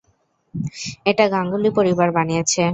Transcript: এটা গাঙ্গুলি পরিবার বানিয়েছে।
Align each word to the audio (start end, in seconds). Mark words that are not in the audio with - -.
এটা 1.05 1.25
গাঙ্গুলি 1.33 1.69
পরিবার 1.77 2.09
বানিয়েছে। 2.11 2.63